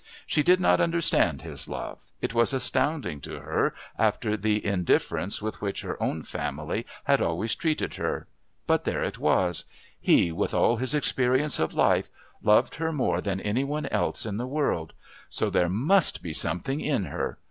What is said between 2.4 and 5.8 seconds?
astounding to her after the indifference with